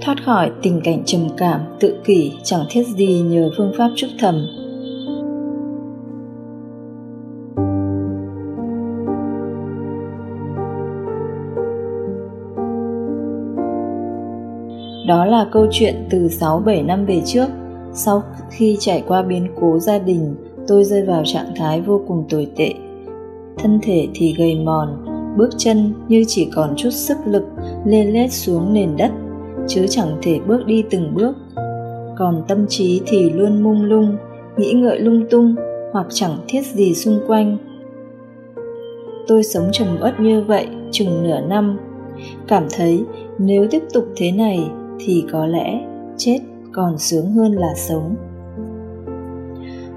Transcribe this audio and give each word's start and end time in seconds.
thoát 0.00 0.16
khỏi 0.24 0.50
tình 0.62 0.80
cảnh 0.84 1.02
trầm 1.06 1.20
cảm 1.36 1.60
tự 1.80 1.94
kỷ 2.04 2.32
chẳng 2.44 2.64
thiết 2.70 2.84
gì 2.96 3.20
nhờ 3.20 3.50
phương 3.56 3.72
pháp 3.78 3.90
trúc 3.96 4.10
thầm 4.18 4.46
Đó 15.10 15.24
là 15.24 15.46
câu 15.52 15.66
chuyện 15.70 15.94
từ 16.10 16.18
6-7 16.18 16.86
năm 16.86 17.06
về 17.06 17.22
trước. 17.24 17.46
Sau 17.92 18.22
khi 18.50 18.76
trải 18.80 19.04
qua 19.06 19.22
biến 19.22 19.48
cố 19.60 19.78
gia 19.78 19.98
đình, 19.98 20.34
tôi 20.68 20.84
rơi 20.84 21.02
vào 21.02 21.22
trạng 21.26 21.54
thái 21.56 21.80
vô 21.80 22.00
cùng 22.08 22.24
tồi 22.28 22.48
tệ. 22.56 22.72
Thân 23.58 23.78
thể 23.82 24.08
thì 24.14 24.34
gầy 24.38 24.54
mòn, 24.54 25.04
bước 25.36 25.50
chân 25.56 25.92
như 26.08 26.24
chỉ 26.28 26.50
còn 26.54 26.74
chút 26.76 26.90
sức 26.90 27.18
lực 27.24 27.42
lê 27.84 28.04
lết 28.04 28.32
xuống 28.32 28.72
nền 28.72 28.96
đất, 28.96 29.10
chứ 29.68 29.86
chẳng 29.90 30.18
thể 30.22 30.40
bước 30.46 30.66
đi 30.66 30.84
từng 30.90 31.14
bước. 31.14 31.32
Còn 32.16 32.42
tâm 32.48 32.66
trí 32.68 33.00
thì 33.06 33.30
luôn 33.30 33.62
mung 33.62 33.84
lung, 33.84 34.16
nghĩ 34.56 34.72
ngợi 34.72 34.98
lung 34.98 35.26
tung 35.30 35.54
hoặc 35.92 36.06
chẳng 36.10 36.36
thiết 36.48 36.62
gì 36.62 36.94
xung 36.94 37.20
quanh. 37.26 37.56
Tôi 39.26 39.42
sống 39.42 39.68
trầm 39.72 39.88
uất 40.02 40.20
như 40.20 40.42
vậy 40.42 40.66
chừng 40.90 41.22
nửa 41.22 41.40
năm, 41.40 41.78
cảm 42.48 42.66
thấy 42.76 43.04
nếu 43.38 43.66
tiếp 43.70 43.82
tục 43.92 44.04
thế 44.16 44.32
này 44.32 44.70
thì 44.98 45.24
có 45.32 45.46
lẽ 45.46 45.80
chết 46.16 46.38
còn 46.72 46.98
sướng 46.98 47.32
hơn 47.32 47.52
là 47.52 47.74
sống 47.74 48.14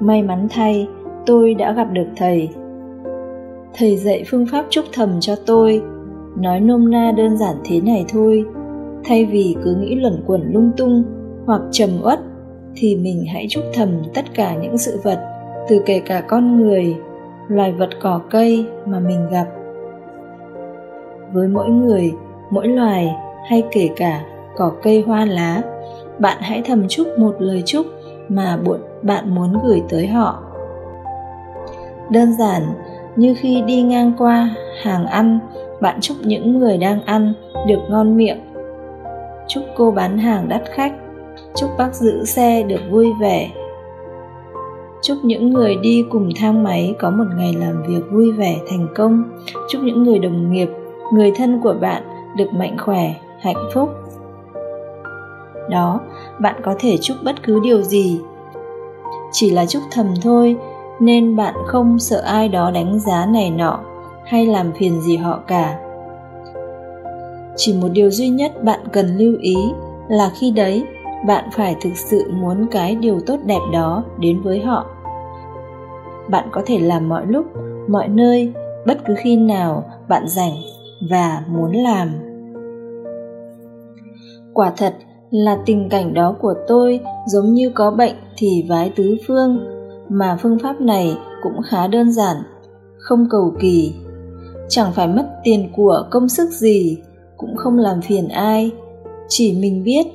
may 0.00 0.22
mắn 0.22 0.46
thay 0.50 0.88
tôi 1.26 1.54
đã 1.54 1.72
gặp 1.72 1.88
được 1.92 2.06
thầy 2.16 2.48
thầy 3.74 3.96
dạy 3.96 4.24
phương 4.30 4.46
pháp 4.46 4.66
trúc 4.70 4.84
thầm 4.92 5.20
cho 5.20 5.34
tôi 5.46 5.82
nói 6.36 6.60
nôm 6.60 6.90
na 6.90 7.12
đơn 7.16 7.36
giản 7.36 7.56
thế 7.64 7.80
này 7.80 8.04
thôi 8.08 8.44
thay 9.08 9.24
vì 9.24 9.56
cứ 9.64 9.74
nghĩ 9.74 9.94
luẩn 9.94 10.22
quẩn 10.26 10.52
lung 10.52 10.70
tung 10.76 11.04
hoặc 11.46 11.62
trầm 11.70 11.90
uất, 12.02 12.20
thì 12.76 12.96
mình 12.96 13.24
hãy 13.32 13.46
chúc 13.50 13.64
thầm 13.74 13.88
tất 14.14 14.24
cả 14.34 14.54
những 14.54 14.78
sự 14.78 15.00
vật, 15.02 15.18
từ 15.68 15.82
kể 15.86 16.00
cả 16.06 16.20
con 16.20 16.56
người, 16.56 16.96
loài 17.48 17.72
vật 17.72 17.88
cỏ 18.00 18.20
cây 18.30 18.66
mà 18.86 19.00
mình 19.00 19.28
gặp. 19.30 19.46
Với 21.32 21.48
mỗi 21.48 21.68
người, 21.68 22.12
mỗi 22.50 22.68
loài 22.68 23.14
hay 23.48 23.62
kể 23.72 23.88
cả 23.96 24.24
cỏ 24.56 24.72
cây 24.82 25.04
hoa 25.06 25.24
lá, 25.24 25.62
bạn 26.18 26.36
hãy 26.40 26.62
thầm 26.64 26.88
chúc 26.88 27.06
một 27.18 27.34
lời 27.38 27.62
chúc 27.66 27.86
mà 28.28 28.58
bạn 29.02 29.34
muốn 29.34 29.58
gửi 29.64 29.82
tới 29.88 30.06
họ. 30.06 30.42
Đơn 32.10 32.32
giản, 32.38 32.62
như 33.16 33.34
khi 33.38 33.62
đi 33.66 33.82
ngang 33.82 34.12
qua 34.18 34.50
hàng 34.82 35.06
ăn, 35.06 35.38
bạn 35.80 35.98
chúc 36.00 36.16
những 36.24 36.58
người 36.58 36.78
đang 36.78 37.02
ăn 37.02 37.32
được 37.66 37.80
ngon 37.90 38.16
miệng 38.16 38.38
chúc 39.48 39.64
cô 39.76 39.90
bán 39.90 40.18
hàng 40.18 40.48
đắt 40.48 40.62
khách. 40.74 40.92
Chúc 41.54 41.70
bác 41.78 41.94
giữ 41.94 42.24
xe 42.24 42.62
được 42.62 42.80
vui 42.90 43.12
vẻ. 43.20 43.50
Chúc 45.02 45.18
những 45.22 45.52
người 45.52 45.76
đi 45.76 46.04
cùng 46.10 46.30
thang 46.36 46.64
máy 46.64 46.94
có 46.98 47.10
một 47.10 47.24
ngày 47.36 47.54
làm 47.54 47.82
việc 47.82 48.00
vui 48.10 48.32
vẻ 48.32 48.56
thành 48.70 48.86
công. 48.96 49.22
Chúc 49.68 49.82
những 49.82 50.02
người 50.02 50.18
đồng 50.18 50.52
nghiệp, 50.52 50.68
người 51.12 51.32
thân 51.36 51.60
của 51.62 51.74
bạn 51.80 52.02
được 52.36 52.52
mạnh 52.52 52.76
khỏe, 52.78 53.14
hạnh 53.40 53.68
phúc. 53.74 53.88
Đó, 55.70 56.00
bạn 56.40 56.54
có 56.64 56.74
thể 56.78 56.96
chúc 56.96 57.16
bất 57.24 57.42
cứ 57.42 57.60
điều 57.62 57.82
gì. 57.82 58.20
Chỉ 59.32 59.50
là 59.50 59.66
chúc 59.66 59.82
thầm 59.90 60.06
thôi, 60.22 60.56
nên 61.00 61.36
bạn 61.36 61.54
không 61.66 61.98
sợ 61.98 62.22
ai 62.26 62.48
đó 62.48 62.70
đánh 62.70 62.98
giá 62.98 63.26
này 63.26 63.50
nọ 63.50 63.80
hay 64.24 64.46
làm 64.46 64.72
phiền 64.72 65.00
gì 65.00 65.16
họ 65.16 65.40
cả 65.46 65.78
chỉ 67.58 67.74
một 67.74 67.88
điều 67.92 68.10
duy 68.10 68.28
nhất 68.28 68.64
bạn 68.64 68.80
cần 68.92 69.16
lưu 69.16 69.36
ý 69.40 69.56
là 70.08 70.30
khi 70.40 70.50
đấy, 70.50 70.84
bạn 71.26 71.44
phải 71.52 71.76
thực 71.80 71.96
sự 71.96 72.30
muốn 72.32 72.66
cái 72.70 72.94
điều 72.94 73.20
tốt 73.26 73.36
đẹp 73.46 73.60
đó 73.72 74.04
đến 74.20 74.42
với 74.42 74.60
họ. 74.60 74.86
Bạn 76.30 76.48
có 76.52 76.62
thể 76.66 76.78
làm 76.78 77.08
mọi 77.08 77.26
lúc, 77.26 77.46
mọi 77.88 78.08
nơi, 78.08 78.52
bất 78.86 78.98
cứ 79.06 79.14
khi 79.18 79.36
nào 79.36 79.84
bạn 80.08 80.28
rảnh 80.28 80.52
và 81.10 81.44
muốn 81.48 81.72
làm. 81.72 82.08
Quả 84.54 84.72
thật 84.76 84.94
là 85.30 85.58
tình 85.66 85.88
cảnh 85.88 86.14
đó 86.14 86.36
của 86.40 86.54
tôi 86.68 87.00
giống 87.26 87.54
như 87.54 87.70
có 87.74 87.90
bệnh 87.90 88.14
thì 88.36 88.64
vái 88.68 88.92
tứ 88.96 89.16
phương, 89.26 89.58
mà 90.08 90.38
phương 90.42 90.58
pháp 90.58 90.80
này 90.80 91.18
cũng 91.42 91.62
khá 91.62 91.86
đơn 91.86 92.12
giản, 92.12 92.36
không 92.98 93.26
cầu 93.30 93.52
kỳ. 93.60 93.94
Chẳng 94.68 94.92
phải 94.92 95.08
mất 95.08 95.26
tiền 95.44 95.72
của 95.76 96.06
công 96.10 96.28
sức 96.28 96.50
gì 96.50 96.98
cũng 97.38 97.56
không 97.56 97.78
làm 97.78 98.00
phiền 98.02 98.28
ai. 98.28 98.70
Chỉ 99.28 99.56
mình 99.60 99.84
biết 99.84 100.06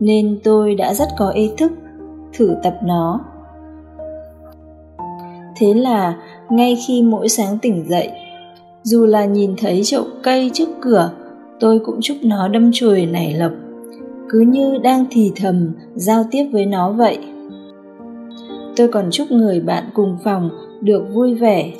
nên 0.00 0.38
tôi 0.44 0.74
đã 0.74 0.94
rất 0.94 1.08
có 1.18 1.30
ý 1.30 1.50
thức 1.56 1.72
thử 2.32 2.54
tập 2.62 2.74
nó. 2.84 3.20
Thế 5.56 5.74
là 5.74 6.16
ngay 6.50 6.78
khi 6.86 7.02
mỗi 7.02 7.28
sáng 7.28 7.58
tỉnh 7.62 7.84
dậy, 7.88 8.10
dù 8.82 9.06
là 9.06 9.24
nhìn 9.24 9.54
thấy 9.58 9.82
chậu 9.84 10.04
cây 10.22 10.50
trước 10.54 10.68
cửa, 10.80 11.10
tôi 11.60 11.78
cũng 11.78 11.98
chúc 12.00 12.16
nó 12.22 12.48
đâm 12.48 12.70
chồi 12.74 13.06
nảy 13.06 13.34
lộc. 13.34 13.52
Cứ 14.28 14.40
như 14.40 14.78
đang 14.78 15.04
thì 15.10 15.32
thầm 15.36 15.72
giao 15.94 16.24
tiếp 16.30 16.48
với 16.52 16.66
nó 16.66 16.92
vậy. 16.92 17.18
Tôi 18.76 18.88
còn 18.88 19.10
chúc 19.10 19.30
người 19.30 19.60
bạn 19.60 19.84
cùng 19.94 20.16
phòng 20.24 20.50
được 20.80 21.02
vui 21.14 21.34
vẻ. 21.34 21.72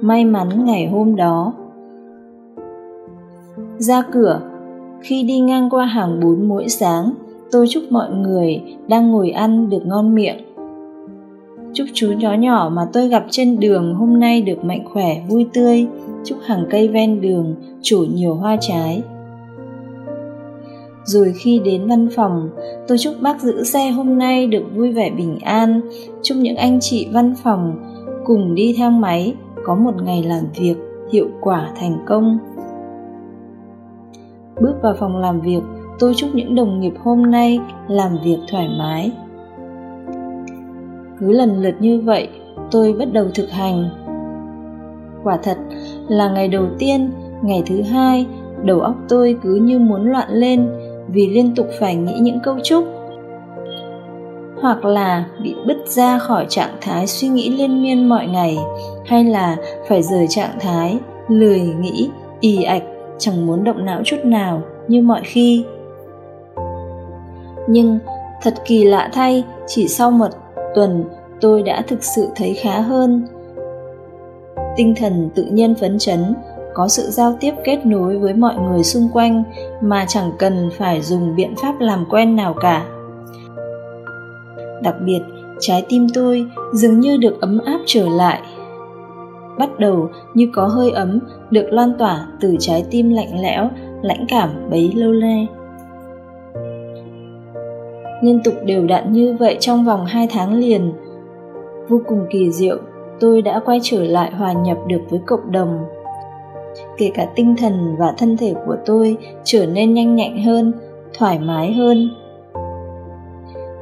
May 0.00 0.24
mắn 0.24 0.64
ngày 0.64 0.86
hôm 0.86 1.16
đó 1.16 1.52
ra 3.80 4.02
cửa. 4.12 4.40
Khi 5.02 5.22
đi 5.22 5.38
ngang 5.38 5.70
qua 5.70 5.84
hàng 5.84 6.20
bún 6.20 6.48
mỗi 6.48 6.68
sáng, 6.68 7.12
tôi 7.50 7.66
chúc 7.68 7.82
mọi 7.90 8.10
người 8.10 8.62
đang 8.88 9.10
ngồi 9.10 9.30
ăn 9.30 9.70
được 9.70 9.86
ngon 9.86 10.14
miệng. 10.14 10.36
Chúc 11.72 11.86
chú 11.94 12.12
chó 12.22 12.34
nhỏ 12.34 12.70
mà 12.72 12.82
tôi 12.92 13.08
gặp 13.08 13.24
trên 13.30 13.60
đường 13.60 13.94
hôm 13.94 14.20
nay 14.20 14.42
được 14.42 14.64
mạnh 14.64 14.84
khỏe, 14.92 15.22
vui 15.28 15.46
tươi. 15.52 15.86
Chúc 16.24 16.38
hàng 16.44 16.64
cây 16.70 16.88
ven 16.88 17.20
đường 17.20 17.54
trổ 17.82 17.98
nhiều 18.14 18.34
hoa 18.34 18.56
trái. 18.60 19.02
Rồi 21.04 21.32
khi 21.36 21.60
đến 21.64 21.86
văn 21.88 22.08
phòng, 22.16 22.50
tôi 22.88 22.98
chúc 22.98 23.14
bác 23.20 23.40
giữ 23.40 23.64
xe 23.64 23.90
hôm 23.90 24.18
nay 24.18 24.46
được 24.46 24.64
vui 24.74 24.92
vẻ 24.92 25.10
bình 25.10 25.38
an. 25.42 25.80
Chúc 26.22 26.38
những 26.38 26.56
anh 26.56 26.78
chị 26.80 27.08
văn 27.12 27.34
phòng 27.42 27.76
cùng 28.24 28.54
đi 28.54 28.74
thang 28.78 29.00
máy 29.00 29.34
có 29.64 29.74
một 29.74 29.94
ngày 30.02 30.22
làm 30.22 30.44
việc 30.60 30.76
hiệu 31.12 31.28
quả 31.40 31.70
thành 31.80 31.98
công 32.06 32.38
bước 34.60 34.74
vào 34.82 34.94
phòng 34.94 35.16
làm 35.16 35.40
việc, 35.40 35.60
tôi 35.98 36.14
chúc 36.16 36.30
những 36.34 36.54
đồng 36.54 36.80
nghiệp 36.80 36.94
hôm 37.02 37.30
nay 37.30 37.60
làm 37.88 38.18
việc 38.24 38.38
thoải 38.50 38.68
mái. 38.78 39.12
Cứ 41.18 41.32
lần 41.32 41.62
lượt 41.62 41.74
như 41.80 42.00
vậy, 42.00 42.28
tôi 42.70 42.92
bắt 42.92 43.12
đầu 43.12 43.26
thực 43.34 43.50
hành. 43.50 43.90
Quả 45.24 45.38
thật 45.42 45.58
là 46.08 46.30
ngày 46.30 46.48
đầu 46.48 46.66
tiên, 46.78 47.10
ngày 47.42 47.62
thứ 47.66 47.82
hai, 47.82 48.26
đầu 48.64 48.80
óc 48.80 48.94
tôi 49.08 49.36
cứ 49.42 49.54
như 49.54 49.78
muốn 49.78 50.10
loạn 50.10 50.28
lên 50.30 50.68
vì 51.08 51.26
liên 51.26 51.54
tục 51.54 51.66
phải 51.80 51.94
nghĩ 51.94 52.14
những 52.20 52.38
câu 52.44 52.56
chúc 52.62 52.84
hoặc 54.60 54.84
là 54.84 55.24
bị 55.42 55.54
bứt 55.66 55.76
ra 55.86 56.18
khỏi 56.18 56.46
trạng 56.48 56.74
thái 56.80 57.06
suy 57.06 57.28
nghĩ 57.28 57.50
liên 57.50 57.82
miên 57.82 58.08
mọi 58.08 58.26
ngày, 58.26 58.58
hay 59.06 59.24
là 59.24 59.56
phải 59.88 60.02
rời 60.02 60.26
trạng 60.28 60.58
thái 60.60 60.98
lười 61.28 61.60
nghĩ, 61.60 62.10
ì 62.40 62.62
ạch 62.62 62.82
chẳng 63.20 63.46
muốn 63.46 63.64
động 63.64 63.84
não 63.84 64.02
chút 64.04 64.16
nào 64.24 64.62
như 64.88 65.02
mọi 65.02 65.20
khi. 65.24 65.64
Nhưng 67.68 67.98
thật 68.42 68.54
kỳ 68.64 68.84
lạ 68.84 69.10
thay, 69.12 69.44
chỉ 69.66 69.88
sau 69.88 70.10
một 70.10 70.28
tuần 70.74 71.04
tôi 71.40 71.62
đã 71.62 71.82
thực 71.88 72.04
sự 72.04 72.28
thấy 72.36 72.54
khá 72.54 72.80
hơn. 72.80 73.26
Tinh 74.76 74.94
thần 74.96 75.30
tự 75.34 75.44
nhiên 75.44 75.74
phấn 75.74 75.98
chấn, 75.98 76.34
có 76.74 76.88
sự 76.88 77.02
giao 77.02 77.36
tiếp 77.40 77.54
kết 77.64 77.86
nối 77.86 78.18
với 78.18 78.34
mọi 78.34 78.54
người 78.56 78.82
xung 78.82 79.08
quanh 79.12 79.42
mà 79.80 80.04
chẳng 80.08 80.32
cần 80.38 80.70
phải 80.78 81.02
dùng 81.02 81.36
biện 81.36 81.54
pháp 81.62 81.80
làm 81.80 82.06
quen 82.10 82.36
nào 82.36 82.54
cả. 82.60 82.86
Đặc 84.82 84.94
biệt, 85.04 85.20
trái 85.60 85.84
tim 85.88 86.06
tôi 86.14 86.46
dường 86.72 87.00
như 87.00 87.16
được 87.16 87.40
ấm 87.40 87.60
áp 87.64 87.78
trở 87.86 88.08
lại 88.08 88.40
bắt 89.60 89.78
đầu 89.78 90.08
như 90.34 90.48
có 90.52 90.66
hơi 90.66 90.90
ấm, 90.90 91.18
được 91.50 91.66
lan 91.70 91.92
tỏa 91.98 92.26
từ 92.40 92.56
trái 92.58 92.84
tim 92.90 93.10
lạnh 93.10 93.40
lẽo, 93.40 93.68
lãnh 94.02 94.24
cảm 94.28 94.50
bấy 94.70 94.92
lâu 94.94 95.12
nay. 95.12 95.48
Liên 98.22 98.40
tục 98.44 98.54
đều 98.64 98.86
đặn 98.86 99.12
như 99.12 99.36
vậy 99.40 99.56
trong 99.60 99.84
vòng 99.84 100.06
hai 100.06 100.28
tháng 100.30 100.54
liền. 100.54 100.92
Vô 101.88 102.00
cùng 102.08 102.26
kỳ 102.30 102.50
diệu, 102.50 102.76
tôi 103.20 103.42
đã 103.42 103.60
quay 103.64 103.80
trở 103.82 104.04
lại 104.04 104.30
hòa 104.30 104.52
nhập 104.52 104.78
được 104.86 105.00
với 105.10 105.20
cộng 105.26 105.52
đồng. 105.52 105.78
Kể 106.98 107.10
cả 107.14 107.26
tinh 107.34 107.54
thần 107.58 107.96
và 107.98 108.14
thân 108.18 108.36
thể 108.36 108.54
của 108.66 108.76
tôi 108.86 109.16
trở 109.44 109.66
nên 109.66 109.94
nhanh 109.94 110.14
nhạy 110.14 110.40
hơn, 110.40 110.72
thoải 111.18 111.38
mái 111.38 111.72
hơn. 111.72 112.10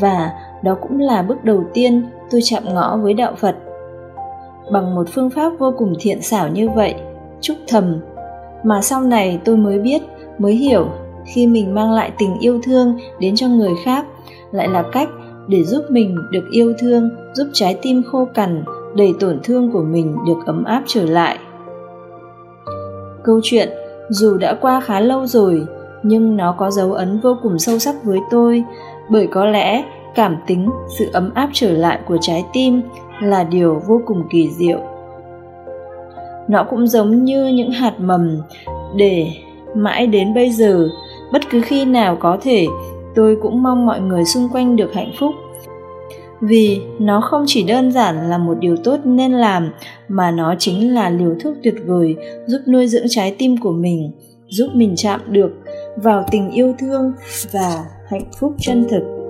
Và 0.00 0.30
đó 0.62 0.76
cũng 0.80 1.00
là 1.00 1.22
bước 1.22 1.44
đầu 1.44 1.64
tiên 1.74 2.02
tôi 2.30 2.40
chạm 2.44 2.62
ngõ 2.74 2.96
với 2.96 3.14
đạo 3.14 3.32
phật 3.36 3.56
bằng 4.70 4.94
một 4.94 5.04
phương 5.14 5.30
pháp 5.30 5.52
vô 5.58 5.74
cùng 5.78 5.94
thiện 6.00 6.22
xảo 6.22 6.48
như 6.48 6.68
vậy. 6.68 6.94
Chúc 7.40 7.56
thầm. 7.68 7.96
Mà 8.64 8.82
sau 8.82 9.02
này 9.02 9.40
tôi 9.44 9.56
mới 9.56 9.78
biết, 9.78 10.02
mới 10.38 10.54
hiểu, 10.54 10.86
khi 11.26 11.46
mình 11.46 11.74
mang 11.74 11.92
lại 11.92 12.12
tình 12.18 12.38
yêu 12.40 12.60
thương 12.64 12.98
đến 13.20 13.36
cho 13.36 13.48
người 13.48 13.72
khác, 13.84 14.06
lại 14.52 14.68
là 14.68 14.82
cách 14.92 15.08
để 15.48 15.64
giúp 15.64 15.84
mình 15.90 16.16
được 16.30 16.44
yêu 16.50 16.72
thương, 16.78 17.10
giúp 17.34 17.46
trái 17.52 17.78
tim 17.82 18.02
khô 18.02 18.24
cằn, 18.34 18.64
đầy 18.96 19.14
tổn 19.20 19.40
thương 19.42 19.72
của 19.72 19.82
mình 19.82 20.16
được 20.26 20.46
ấm 20.46 20.64
áp 20.64 20.82
trở 20.86 21.04
lại. 21.04 21.38
Câu 23.24 23.40
chuyện, 23.42 23.68
dù 24.08 24.36
đã 24.36 24.54
qua 24.60 24.80
khá 24.80 25.00
lâu 25.00 25.26
rồi, 25.26 25.66
nhưng 26.02 26.36
nó 26.36 26.54
có 26.58 26.70
dấu 26.70 26.92
ấn 26.92 27.20
vô 27.20 27.36
cùng 27.42 27.58
sâu 27.58 27.78
sắc 27.78 28.04
với 28.04 28.18
tôi, 28.30 28.64
bởi 29.10 29.26
có 29.26 29.44
lẽ 29.44 29.84
cảm 30.14 30.36
tính, 30.46 30.70
sự 30.98 31.10
ấm 31.12 31.30
áp 31.34 31.50
trở 31.52 31.72
lại 31.72 31.98
của 32.08 32.16
trái 32.20 32.44
tim 32.52 32.82
là 33.20 33.44
điều 33.44 33.82
vô 33.86 34.00
cùng 34.06 34.22
kỳ 34.30 34.50
diệu. 34.50 34.78
Nó 36.48 36.64
cũng 36.70 36.86
giống 36.86 37.24
như 37.24 37.46
những 37.46 37.70
hạt 37.70 37.94
mầm 37.98 38.38
để 38.96 39.26
mãi 39.74 40.06
đến 40.06 40.34
bây 40.34 40.50
giờ. 40.50 40.88
Bất 41.32 41.42
cứ 41.50 41.60
khi 41.60 41.84
nào 41.84 42.16
có 42.20 42.38
thể, 42.42 42.66
tôi 43.14 43.36
cũng 43.42 43.62
mong 43.62 43.86
mọi 43.86 44.00
người 44.00 44.24
xung 44.24 44.48
quanh 44.52 44.76
được 44.76 44.92
hạnh 44.94 45.12
phúc. 45.18 45.34
Vì 46.40 46.80
nó 46.98 47.20
không 47.20 47.44
chỉ 47.46 47.62
đơn 47.62 47.92
giản 47.92 48.30
là 48.30 48.38
một 48.38 48.54
điều 48.60 48.76
tốt 48.76 48.96
nên 49.04 49.32
làm, 49.32 49.72
mà 50.08 50.30
nó 50.30 50.54
chính 50.58 50.94
là 50.94 51.10
liều 51.10 51.34
thuốc 51.40 51.54
tuyệt 51.62 51.74
vời 51.86 52.16
giúp 52.46 52.58
nuôi 52.66 52.86
dưỡng 52.86 53.06
trái 53.08 53.34
tim 53.38 53.56
của 53.56 53.72
mình, 53.72 54.10
giúp 54.48 54.68
mình 54.74 54.94
chạm 54.96 55.20
được 55.26 55.50
vào 55.96 56.24
tình 56.30 56.50
yêu 56.50 56.74
thương 56.78 57.12
và 57.52 57.84
hạnh 58.08 58.24
phúc 58.40 58.54
chân 58.58 58.86
thực. 58.90 59.21